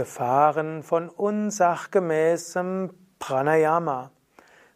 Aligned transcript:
Gefahren 0.00 0.82
von 0.82 1.10
unsachgemäßem 1.10 2.88
Pranayama. 3.18 4.10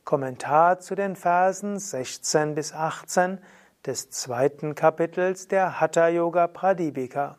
Kommentar 0.04 0.80
zu 0.80 0.94
den 0.94 1.16
Versen 1.16 1.78
16 1.78 2.54
bis 2.54 2.74
18 2.74 3.38
des 3.86 4.10
zweiten 4.10 4.74
Kapitels 4.74 5.48
der 5.48 5.80
Hatha 5.80 6.08
Yoga 6.08 6.46
Pradipika. 6.46 7.38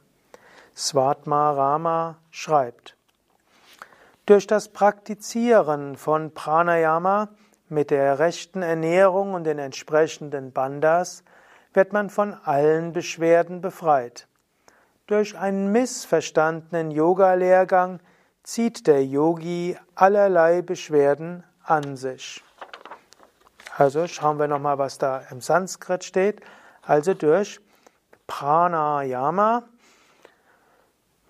Svatma 0.75 1.51
Rama 1.51 2.17
schreibt: 2.31 2.97
Durch 4.25 4.47
das 4.47 4.69
Praktizieren 4.69 5.95
von 5.95 6.33
Pranayama 6.33 7.29
mit 7.69 7.91
der 7.91 8.17
rechten 8.17 8.63
Ernährung 8.63 9.35
und 9.35 9.43
den 9.43 9.59
entsprechenden 9.59 10.51
Bandas 10.53 11.23
wird 11.71 11.93
man 11.93 12.09
von 12.09 12.33
allen 12.33 12.93
Beschwerden 12.93 13.61
befreit. 13.61 14.27
Durch 15.07 15.37
einen 15.37 15.71
missverstandenen 15.71 16.89
Yoga-Lehrgang 16.89 17.99
zieht 18.41 18.87
der 18.87 19.05
Yogi 19.05 19.77
allerlei 19.93 20.63
Beschwerden 20.63 21.43
an 21.63 21.95
sich. 21.95 22.43
Also 23.77 24.07
schauen 24.07 24.39
wir 24.39 24.47
nochmal, 24.47 24.79
was 24.79 24.97
da 24.97 25.21
im 25.29 25.41
Sanskrit 25.41 26.03
steht. 26.03 26.41
Also 26.81 27.13
durch 27.13 27.59
Pranayama, 28.25 29.63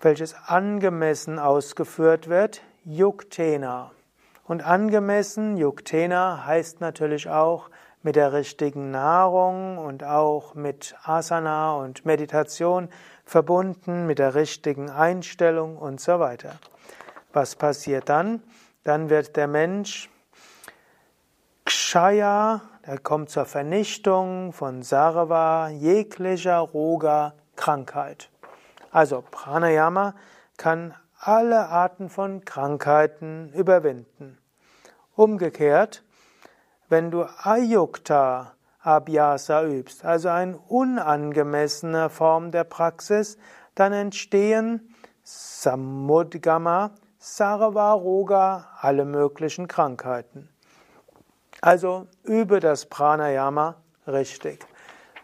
welches 0.00 0.34
angemessen 0.46 1.38
ausgeführt 1.38 2.28
wird, 2.28 2.62
Yuktena. 2.84 3.90
Und 4.44 4.64
angemessen, 4.64 5.58
Yuktena 5.58 6.46
heißt 6.46 6.80
natürlich 6.80 7.28
auch 7.28 7.68
mit 8.06 8.14
der 8.14 8.32
richtigen 8.32 8.92
Nahrung 8.92 9.78
und 9.78 10.04
auch 10.04 10.54
mit 10.54 10.94
Asana 11.02 11.74
und 11.74 12.06
Meditation 12.06 12.88
verbunden, 13.24 14.06
mit 14.06 14.20
der 14.20 14.36
richtigen 14.36 14.90
Einstellung 14.90 15.76
und 15.76 16.00
so 16.00 16.20
weiter. 16.20 16.52
Was 17.32 17.56
passiert 17.56 18.08
dann? 18.08 18.44
Dann 18.84 19.10
wird 19.10 19.36
der 19.36 19.48
Mensch 19.48 20.08
Kshaya, 21.64 22.60
der 22.86 23.00
kommt 23.00 23.28
zur 23.28 23.44
Vernichtung 23.44 24.52
von 24.52 24.84
Sarva, 24.84 25.70
jeglicher 25.70 26.58
Roga, 26.58 27.34
Krankheit. 27.56 28.30
Also 28.92 29.24
Pranayama 29.28 30.14
kann 30.56 30.94
alle 31.18 31.66
Arten 31.70 32.08
von 32.08 32.44
Krankheiten 32.44 33.52
überwinden. 33.52 34.38
Umgekehrt, 35.16 36.04
wenn 36.88 37.10
du 37.10 37.24
Ayukta 37.24 38.52
Abhyasa 38.80 39.64
übst, 39.64 40.04
also 40.04 40.28
eine 40.28 40.56
unangemessene 40.58 42.08
Form 42.08 42.52
der 42.52 42.62
Praxis, 42.62 43.36
dann 43.74 43.92
entstehen 43.92 44.94
Samudgama, 45.24 46.92
Sarvaroga, 47.18 48.68
alle 48.80 49.04
möglichen 49.04 49.66
Krankheiten. 49.66 50.48
Also 51.60 52.06
übe 52.22 52.60
das 52.60 52.86
Pranayama 52.86 53.74
richtig. 54.06 54.64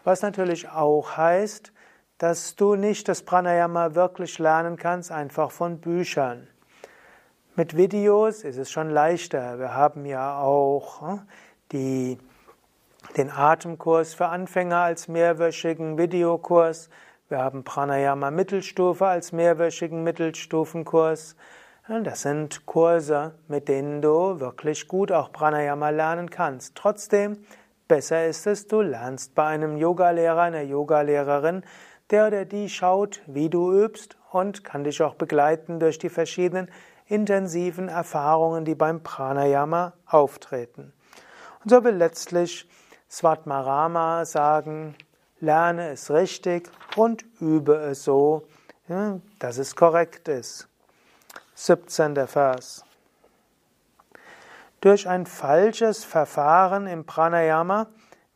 Was 0.03 0.21
natürlich 0.21 0.69
auch 0.69 1.15
heißt, 1.15 1.71
dass 2.17 2.55
du 2.55 2.75
nicht 2.75 3.07
das 3.07 3.23
Pranayama 3.23 3.95
wirklich 3.95 4.39
lernen 4.39 4.75
kannst, 4.75 5.11
einfach 5.11 5.51
von 5.51 5.79
Büchern. 5.79 6.47
Mit 7.55 7.77
Videos 7.77 8.43
ist 8.43 8.57
es 8.57 8.71
schon 8.71 8.89
leichter. 8.89 9.59
Wir 9.59 9.73
haben 9.73 10.05
ja 10.05 10.39
auch 10.39 11.01
hm, 11.01 11.21
die, 11.73 12.17
den 13.17 13.29
Atemkurs 13.29 14.13
für 14.13 14.27
Anfänger 14.27 14.77
als 14.77 15.07
mehrwöchigen 15.07 15.97
Videokurs. 15.97 16.89
Wir 17.27 17.39
haben 17.39 17.63
Pranayama 17.63 18.31
Mittelstufe 18.31 19.07
als 19.07 19.31
mehrwöchigen 19.31 20.03
Mittelstufenkurs. 20.03 21.35
Das 21.87 22.21
sind 22.21 22.65
Kurse, 22.65 23.33
mit 23.47 23.67
denen 23.67 24.01
du 24.01 24.39
wirklich 24.39 24.87
gut 24.87 25.11
auch 25.11 25.33
Pranayama 25.33 25.89
lernen 25.89 26.29
kannst. 26.29 26.75
Trotzdem, 26.75 27.43
besser 27.89 28.25
ist 28.25 28.47
es, 28.47 28.67
du 28.67 28.81
lernst 28.81 29.35
bei 29.35 29.47
einem 29.47 29.75
Yogalehrer, 29.75 30.43
einer 30.43 30.61
Yogalehrerin, 30.61 31.63
der 32.09 32.27
oder 32.27 32.45
die 32.45 32.69
schaut, 32.69 33.21
wie 33.25 33.49
du 33.49 33.73
übst 33.73 34.17
und 34.31 34.63
kann 34.63 34.83
dich 34.83 35.01
auch 35.01 35.15
begleiten 35.15 35.79
durch 35.79 35.97
die 35.97 36.09
verschiedenen 36.09 36.69
intensiven 37.07 37.89
Erfahrungen, 37.89 38.63
die 38.63 38.75
beim 38.75 39.03
Pranayama 39.03 39.93
auftreten. 40.05 40.93
Und 41.63 41.69
so 41.69 41.83
will 41.83 41.95
letztlich 41.95 42.67
Svatmarama 43.09 44.25
sagen, 44.25 44.95
lerne 45.39 45.89
es 45.89 46.11
richtig 46.11 46.69
und 46.95 47.23
übe 47.39 47.75
es 47.75 48.03
so, 48.03 48.47
dass 49.39 49.57
es 49.57 49.75
korrekt 49.75 50.27
ist. 50.27 50.67
17. 51.55 52.27
Vers. 52.27 52.83
Durch 54.81 55.07
ein 55.07 55.25
falsches 55.25 56.03
Verfahren 56.03 56.87
im 56.87 57.05
Pranayama 57.05 57.87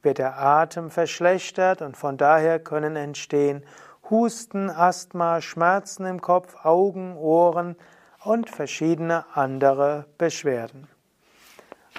wird 0.01 0.19
der 0.19 0.39
Atem 0.39 0.89
verschlechtert 0.89 1.81
und 1.81 1.97
von 1.97 2.15
daher 2.15 2.59
können 2.59 2.95
entstehen 2.95 3.65
Husten, 4.09 4.69
Asthma, 4.69 5.41
Schmerzen 5.41 6.05
im 6.05 6.21
Kopf, 6.21 6.63
Augen, 6.63 7.17
Ohren 7.17 7.75
und 8.23 8.49
verschiedene 8.49 9.25
andere 9.33 10.05
Beschwerden. 10.17 10.87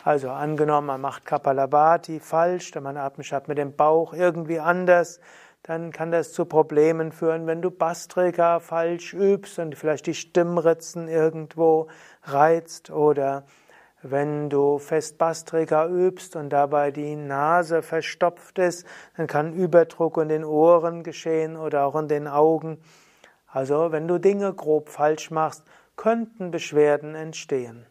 Also 0.04 0.30
angenommen, 0.30 0.86
man 0.86 1.00
macht 1.00 1.26
Kapalabhati 1.26 2.20
falsch, 2.20 2.74
man 2.76 2.96
atmet 2.96 3.48
mit 3.48 3.58
dem 3.58 3.74
Bauch 3.74 4.12
irgendwie 4.12 4.60
anders, 4.60 5.20
dann 5.62 5.92
kann 5.92 6.10
das 6.10 6.32
zu 6.32 6.44
Problemen 6.44 7.12
führen, 7.12 7.46
wenn 7.46 7.60
du 7.60 7.70
Bastrika 7.70 8.60
falsch 8.60 9.12
übst 9.12 9.58
und 9.58 9.74
vielleicht 9.74 10.06
die 10.06 10.14
Stimmritzen 10.14 11.08
irgendwo 11.08 11.88
reizt 12.22 12.90
oder 12.90 13.44
wenn 14.02 14.48
du 14.48 14.78
fest 14.78 15.18
Bastrika 15.18 15.88
übst 15.88 16.36
und 16.36 16.50
dabei 16.50 16.92
die 16.92 17.16
Nase 17.16 17.82
verstopft 17.82 18.58
ist, 18.58 18.86
dann 19.16 19.26
kann 19.26 19.52
Überdruck 19.52 20.18
in 20.18 20.28
den 20.28 20.44
Ohren 20.44 21.02
geschehen 21.02 21.56
oder 21.56 21.84
auch 21.84 21.96
in 21.96 22.06
den 22.06 22.28
Augen. 22.28 22.78
Also 23.48 23.90
wenn 23.90 24.06
du 24.06 24.18
Dinge 24.18 24.54
grob 24.54 24.88
falsch 24.88 25.32
machst, 25.32 25.64
könnten 25.96 26.52
Beschwerden 26.52 27.16
entstehen. 27.16 27.86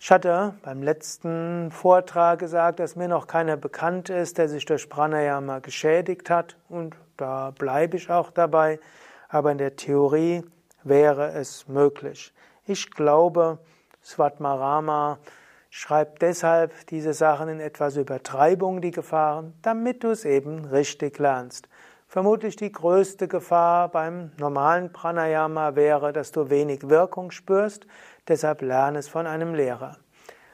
Ich 0.00 0.12
hatte 0.12 0.54
beim 0.62 0.80
letzten 0.80 1.72
Vortrag 1.72 2.38
gesagt, 2.38 2.78
dass 2.78 2.94
mir 2.94 3.08
noch 3.08 3.26
keiner 3.26 3.56
bekannt 3.56 4.10
ist, 4.10 4.38
der 4.38 4.48
sich 4.48 4.64
durch 4.64 4.88
Pranayama 4.88 5.58
geschädigt 5.58 6.30
hat 6.30 6.56
und 6.68 6.94
da 7.16 7.50
bleibe 7.50 7.96
ich 7.96 8.08
auch 8.08 8.30
dabei, 8.30 8.78
aber 9.28 9.50
in 9.50 9.58
der 9.58 9.74
Theorie 9.74 10.44
wäre 10.84 11.32
es 11.32 11.66
möglich. 11.66 12.32
Ich 12.64 12.92
glaube, 12.92 13.58
Svatmarama 14.04 15.18
schreibt 15.68 16.22
deshalb 16.22 16.86
diese 16.86 17.12
Sachen 17.12 17.48
in 17.48 17.58
etwas 17.58 17.96
Übertreibung, 17.96 18.80
die 18.80 18.92
Gefahren, 18.92 19.54
damit 19.62 20.04
du 20.04 20.10
es 20.10 20.24
eben 20.24 20.64
richtig 20.66 21.18
lernst. 21.18 21.68
Vermutlich 22.08 22.56
die 22.56 22.72
größte 22.72 23.28
Gefahr 23.28 23.88
beim 23.90 24.32
normalen 24.38 24.92
Pranayama 24.92 25.76
wäre, 25.76 26.12
dass 26.12 26.32
du 26.32 26.48
wenig 26.48 26.88
Wirkung 26.88 27.30
spürst, 27.30 27.86
Deshalb 28.28 28.60
lerne 28.60 28.98
es 28.98 29.08
von 29.08 29.26
einem 29.26 29.54
Lehrer. 29.54 29.96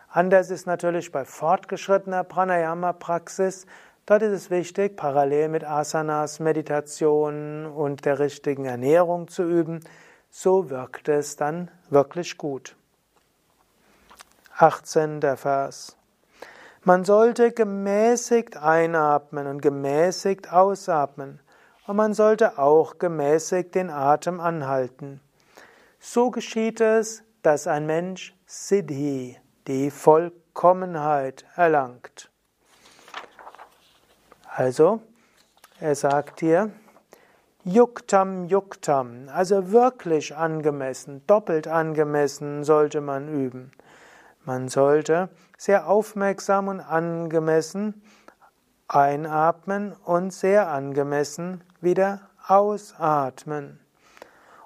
Anders 0.09 0.51
ist 0.51 0.67
natürlich 0.67 1.11
bei 1.11 1.25
fortgeschrittener 1.25 2.23
Pranayama-Praxis. 2.23 3.67
Dort 4.07 4.23
ist 4.23 4.33
es 4.33 4.51
wichtig, 4.51 4.97
parallel 4.97 5.49
mit 5.49 5.65
Asanas, 5.65 6.39
Meditation 6.39 7.67
und 7.67 8.05
der 8.05 8.21
richtigen 8.21 8.65
Ernährung 8.65 9.27
zu 9.27 9.43
üben. 9.43 9.81
So 10.31 10.71
wirkt 10.71 11.09
es 11.09 11.35
dann 11.35 11.69
wirklich 11.91 12.39
gut. 12.39 12.77
18. 14.57 15.21
Vers. 15.37 15.97
Man 16.85 17.03
sollte 17.03 17.51
gemäßigt 17.51 18.57
einatmen 18.57 19.49
und 19.49 19.63
gemäßigt 19.63 20.53
ausatmen. 20.53 21.41
Und 21.87 21.97
man 21.97 22.15
sollte 22.15 22.59
auch 22.59 22.99
gemäßigt 22.99 23.75
den 23.75 23.91
Atem 23.91 24.41
anhalten. 24.41 25.21
So 25.99 26.31
geschieht 26.31 26.81
es, 26.81 27.23
dass 27.43 27.67
ein 27.67 27.87
Mensch 27.87 28.35
Siddhi, 28.47 29.39
die 29.67 29.91
Vollkommenheit, 29.91 31.45
erlangt. 31.57 32.31
Also, 34.47 35.01
er 35.81 35.95
sagt 35.95 36.41
hier, 36.41 36.71
Yuktam 37.65 38.47
Yuktam, 38.47 39.29
also 39.33 39.73
wirklich 39.73 40.37
angemessen, 40.37 41.27
doppelt 41.27 41.67
angemessen 41.67 42.63
sollte 42.63 43.01
man 43.01 43.29
üben. 43.29 43.73
Man 44.45 44.69
sollte 44.69 45.31
sehr 45.57 45.89
aufmerksam 45.89 46.69
und 46.69 46.81
angemessen 46.81 48.03
einatmen 48.89 49.93
und 49.93 50.33
sehr 50.33 50.69
angemessen 50.69 51.65
wieder 51.81 52.29
ausatmen. 52.47 53.81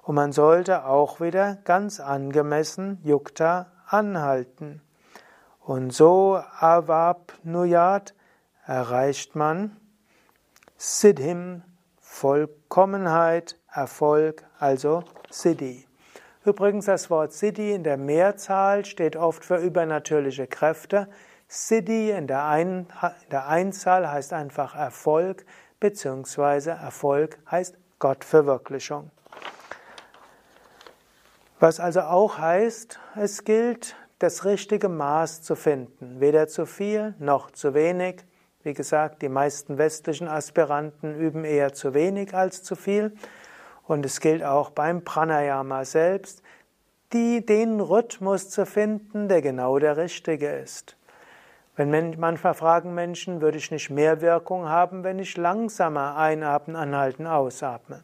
Und 0.03 0.15
man 0.15 0.33
sollte 0.33 0.87
auch 0.87 1.21
wieder 1.21 1.57
ganz 1.65 2.01
angemessen 2.01 2.99
Yukta 3.05 3.67
anhalten. 3.87 4.81
Und 5.61 5.93
so 5.93 6.41
Avapnuyat 6.61 8.15
erreicht 8.67 9.37
man 9.37 9.77
Siddhim, 10.77 11.63
Vollkommenheit, 12.01 13.59
Erfolg, 13.71 14.45
also 14.59 15.05
Siddhi. 15.31 15.87
Übrigens, 16.45 16.87
das 16.87 17.11
Wort 17.11 17.33
Siddhi 17.33 17.75
in 17.75 17.85
der 17.85 17.99
Mehrzahl 17.99 18.85
steht 18.85 19.17
oft 19.17 19.45
für 19.45 19.59
übernatürliche 19.59 20.47
Kräfte. 20.47 21.09
Siddhi 21.51 22.11
in 22.11 22.27
der, 22.27 22.45
Ein 22.45 22.89
in 23.01 23.31
der 23.31 23.49
Einzahl 23.49 24.11
heißt 24.11 24.35
einfach 24.35 24.75
Erfolg, 24.75 25.47
beziehungsweise 25.81 26.73
Erfolg 26.73 27.39
heißt 27.51 27.79
Gottverwirklichung. 27.99 29.11
Was 31.59 31.81
also 31.81 32.03
auch 32.03 32.39
heißt, 32.39 33.01
es 33.17 33.45
gilt, 33.45 33.97
das 34.19 34.45
richtige 34.45 34.89
Maß 34.89 35.43
zu 35.43 35.55
finden. 35.55 36.21
Weder 36.21 36.49
zu 36.49 36.67
viel 36.67 37.15
noch 37.19 37.51
zu 37.51 37.73
wenig. 37.73 38.25
Wie 38.63 38.75
gesagt, 38.75 39.23
die 39.23 39.29
meisten 39.29 39.79
westlichen 39.79 40.29
Aspiranten 40.29 41.19
üben 41.19 41.45
eher 41.45 41.73
zu 41.73 41.95
wenig 41.95 42.35
als 42.35 42.63
zu 42.63 42.77
viel. 42.77 43.17
Und 43.85 44.05
es 44.05 44.21
gilt 44.21 44.45
auch 44.45 44.71
beim 44.71 45.03
Pranayama 45.03 45.85
selbst, 45.87 46.43
die, 47.15 47.47
den 47.47 47.81
Rhythmus 47.81 48.51
zu 48.51 48.67
finden, 48.67 49.29
der 49.29 49.41
genau 49.41 49.79
der 49.79 49.97
richtige 49.97 50.51
ist. 50.51 50.98
Wenn 51.79 52.19
manchmal 52.19 52.55
fragen 52.55 52.93
Menschen, 52.93 53.41
würde 53.41 53.59
ich 53.59 53.71
nicht 53.71 53.89
mehr 53.89 54.21
Wirkung 54.21 54.69
haben, 54.69 55.05
wenn 55.05 55.21
ich 55.21 55.37
langsamer 55.37 56.17
einatmen, 56.17 56.75
anhalten, 56.75 57.25
ausatme. 57.29 58.03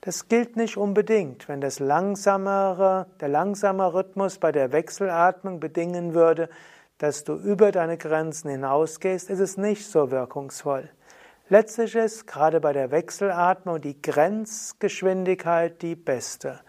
Das 0.00 0.28
gilt 0.28 0.56
nicht 0.56 0.78
unbedingt. 0.78 1.50
Wenn 1.50 1.60
das 1.60 1.80
langsamere, 1.80 3.06
der 3.20 3.28
langsame 3.28 3.92
Rhythmus 3.92 4.38
bei 4.38 4.52
der 4.52 4.72
Wechselatmung 4.72 5.60
bedingen 5.60 6.14
würde, 6.14 6.48
dass 6.96 7.24
du 7.24 7.34
über 7.34 7.72
deine 7.72 7.98
Grenzen 7.98 8.48
hinausgehst, 8.48 9.28
ist 9.28 9.40
es 9.40 9.58
nicht 9.58 9.86
so 9.86 10.10
wirkungsvoll. 10.10 10.88
Letztlich 11.50 11.94
ist 11.94 12.26
gerade 12.26 12.58
bei 12.58 12.72
der 12.72 12.90
Wechselatmung 12.90 13.82
die 13.82 14.00
Grenzgeschwindigkeit 14.00 15.82
die 15.82 15.94
beste. 15.94 16.60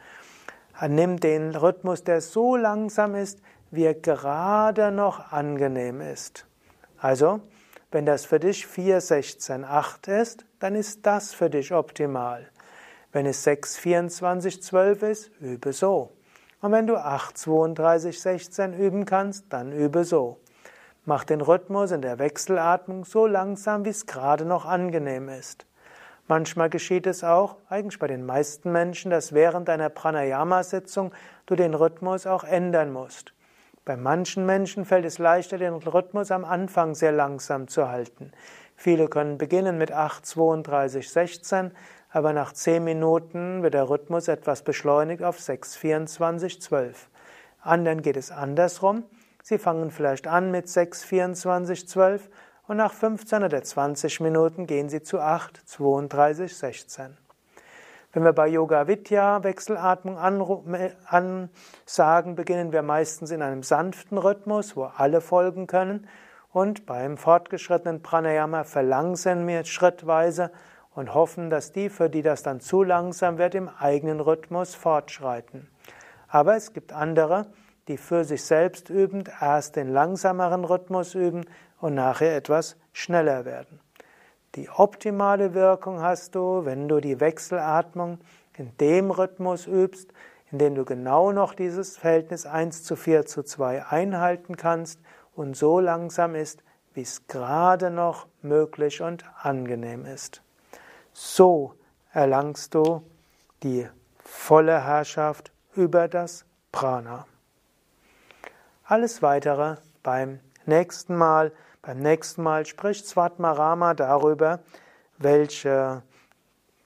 Nimm 0.86 1.18
den 1.22 1.56
Rhythmus, 1.56 2.04
der 2.04 2.20
so 2.20 2.58
langsam 2.58 3.16
ist, 3.16 3.42
wie 3.72 3.86
er 3.86 3.94
gerade 3.94 4.92
noch 4.92 5.32
angenehm 5.32 6.02
ist. 6.02 6.46
Also, 6.98 7.42
wenn 7.92 8.06
das 8.06 8.26
für 8.26 8.40
dich 8.40 8.68
4, 8.68 9.02
16, 9.02 9.64
8 9.64 10.08
ist, 10.08 10.46
dann 10.60 10.76
ist 10.76 11.06
das 11.06 11.34
für 11.34 11.50
dich 11.50 11.74
optimal. 11.74 12.50
Wenn 13.12 13.26
es 13.26 13.44
6, 13.44 13.78
24, 13.78 14.62
12 14.62 15.04
ist, 15.04 15.32
übe 15.40 15.74
so. 15.74 16.12
Und 16.62 16.72
wenn 16.72 16.88
du 16.88 16.98
8, 16.98 17.38
32, 17.38 18.22
16 18.22 18.74
üben 18.74 19.06
kannst, 19.06 19.46
dann 19.50 19.72
übe 19.72 20.04
so. 20.04 20.38
Mach 21.06 21.24
den 21.24 21.42
Rhythmus 21.42 21.92
in 21.92 22.02
der 22.02 22.20
Wechselatmung 22.20 23.06
so 23.06 23.26
langsam, 23.26 23.86
wie 23.86 23.90
es 23.90 24.06
gerade 24.06 24.46
noch 24.46 24.66
angenehm 24.66 25.30
ist. 25.30 25.66
Manchmal 26.28 26.70
geschieht 26.70 27.08
es 27.08 27.24
auch, 27.24 27.56
eigentlich 27.70 27.98
bei 27.98 28.06
den 28.06 28.24
meisten 28.24 28.72
Menschen, 28.72 29.10
dass 29.10 29.34
während 29.34 29.68
einer 29.70 29.90
Pranayama-Sitzung 29.90 31.12
du 31.48 31.56
den 31.56 31.74
Rhythmus 31.74 32.28
auch 32.28 32.44
ändern 32.44 32.92
musst. 32.92 33.34
Bei 33.90 33.98
manchen 33.98 34.46
Menschen 34.46 34.86
fällt 34.86 35.04
es 35.04 35.18
leichter, 35.18 35.58
den 35.58 35.74
Rhythmus 35.74 36.30
am 36.30 36.46
Anfang 36.46 36.94
sehr 36.94 37.12
langsam 37.12 37.68
zu 37.68 37.90
halten. 37.90 38.32
Viele 38.76 39.08
können 39.08 39.40
beginnen 39.40 39.80
mit 39.80 39.92
8, 39.92 40.24
32, 40.24 41.10
16, 41.10 41.72
aber 42.12 42.32
nach 42.32 42.54
10 42.54 42.84
Minuten 42.84 43.64
wird 43.64 43.74
der 43.74 43.90
Rhythmus 43.90 44.28
etwas 44.28 44.62
beschleunigt 44.62 45.24
auf 45.24 45.40
6, 45.40 45.76
24, 45.76 46.62
12. 46.62 47.10
Anderen 47.62 48.04
geht 48.04 48.16
es 48.16 48.30
andersrum. 48.30 49.06
Sie 49.42 49.58
fangen 49.58 49.90
vielleicht 49.90 50.28
an 50.28 50.52
mit 50.52 50.70
6, 50.70 51.04
24, 51.06 51.88
12 51.88 52.30
und 52.68 52.78
nach 52.78 52.94
15 52.94 53.44
oder 53.44 53.64
20 53.64 54.20
Minuten 54.20 54.68
gehen 54.68 54.90
Sie 54.90 55.02
zu 55.02 55.20
8, 55.20 55.68
32, 55.68 56.56
16. 56.56 57.18
Wenn 58.12 58.24
wir 58.24 58.34
bei 58.34 58.48
Yoga 58.48 58.88
Vidya 58.88 59.44
Wechselatmung 59.44 60.18
ansagen, 60.18 61.52
beginnen 62.36 62.72
wir 62.72 62.82
meistens 62.82 63.30
in 63.30 63.44
einem 63.44 63.62
sanften 63.62 64.18
Rhythmus, 64.18 64.76
wo 64.76 64.86
alle 64.86 65.22
folgen 65.22 65.68
können. 65.68 66.08
Und 66.52 66.88
beim 66.88 67.18
fortgeschrittenen 67.18 68.02
Pranayama 68.02 68.64
verlangsamen 68.64 69.48
wir 69.48 69.64
schrittweise 69.64 70.50
und 70.96 71.14
hoffen, 71.14 71.52
dass 71.52 71.72
die, 71.72 71.90
für 71.90 72.10
die 72.10 72.24
das 72.24 72.42
dann 72.42 72.62
zu 72.62 72.82
langsam 72.82 73.38
wird, 73.38 73.54
im 73.54 73.70
eigenen 73.70 74.22
Rhythmus 74.22 74.74
fortschreiten. 74.74 75.70
Aber 76.28 76.56
es 76.56 76.74
gibt 76.74 76.92
andere, 76.92 77.46
die 77.88 77.98
für 77.98 78.24
sich 78.24 78.44
selbst 78.44 78.90
übend 78.90 79.30
erst 79.40 79.76
den 79.76 79.88
langsameren 79.88 80.66
Rhythmus 80.66 81.14
üben 81.14 81.46
und 81.80 81.94
nachher 81.94 82.36
etwas 82.36 82.76
schneller 82.92 83.46
werden. 83.46 83.80
Die 84.56 84.70
optimale 84.70 85.54
Wirkung 85.54 86.02
hast 86.02 86.36
du, 86.36 86.66
wenn 86.66 86.88
du 86.88 87.00
die 87.00 87.20
Wechselatmung 87.20 88.20
in 88.58 88.76
dem 88.78 89.12
Rhythmus 89.12 89.68
übst, 89.68 90.12
in 90.52 90.58
dem 90.58 90.76
du 90.76 90.86
genau 90.86 91.32
noch 91.32 91.54
dieses 91.54 91.98
Verhältnis 91.98 92.46
1 92.46 92.84
zu 92.84 92.96
4 92.96 93.26
zu 93.26 93.44
2 93.44 93.86
einhalten 93.86 94.58
kannst 94.58 95.00
und 95.36 95.56
so 95.56 95.80
langsam 95.80 96.34
ist, 96.34 96.64
wie 96.94 97.02
es 97.02 97.28
gerade 97.28 97.92
noch 97.92 98.28
möglich 98.42 99.02
und 99.02 99.24
angenehm 99.42 100.06
ist. 100.06 100.42
So 101.14 101.76
erlangst 102.12 102.74
du 102.74 103.04
die 103.62 103.88
volle 104.24 104.84
Herrschaft 104.84 105.52
über 105.76 106.08
das 106.08 106.46
Prana. 106.72 107.28
Alles 108.84 109.22
weitere 109.22 109.76
beim 110.02 110.40
nächsten 110.66 111.16
Mal. 111.16 111.52
Beim 111.82 112.00
nächsten 112.00 112.44
Mal 112.44 112.66
spricht 112.66 113.08
Svatmarama 113.08 113.94
darüber, 113.94 114.60
welche, 115.18 116.04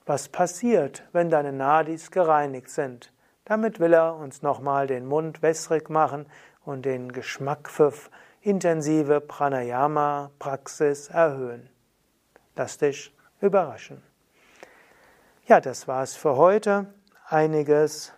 was 0.06 0.30
passiert, 0.30 1.04
wenn 1.13 1.30
deine 1.30 1.51
Nadis 1.51 2.12
gereinigt 2.12 2.69
sind. 2.69 3.12
Damit 3.45 3.80
will 3.80 3.94
er 3.94 4.16
uns 4.16 4.42
nochmal 4.42 4.88
den 4.88 5.06
Mund 5.06 5.42
wässrig 5.42 5.90
machen 5.90 6.28
und 6.63 6.86
den 6.86 7.12
Geschmack 7.12 7.69
für 7.69 7.92
intensive 8.42 9.19
Pranayama-Praxis 9.19 11.10
erhöhen. 11.10 11.69
Lass 12.56 12.78
dich 12.78 13.16
überraschen. 13.42 14.04
Ja, 15.45 15.60
das 15.60 15.88
war's 15.88 16.16
für 16.16 16.38
heute. 16.38 16.94
Einiges 17.28 18.13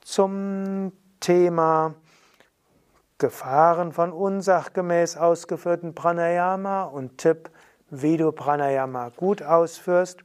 zum 0.00 0.92
Thema 1.20 1.94
Gefahren 3.18 3.92
von 3.92 4.12
unsachgemäß 4.12 5.16
ausgeführten 5.16 5.94
Pranayama 5.94 6.84
und 6.84 7.18
Tipp, 7.18 7.50
wie 7.90 8.16
du 8.16 8.30
Pranayama 8.32 9.10
gut 9.10 9.42
ausführst. 9.42 10.24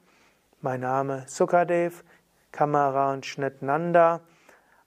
Mein 0.61 0.79
Name 0.81 1.23
Sukadev, 1.27 2.03
Kamera 2.51 3.13
und 3.13 3.25
Schnitt 3.25 3.63
Nanda. 3.63 4.21